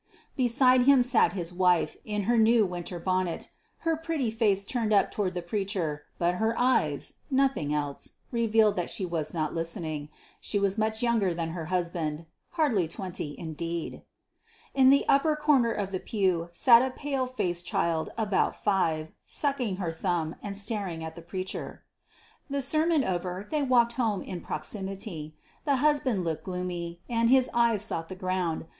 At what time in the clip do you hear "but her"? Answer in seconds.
6.17-6.57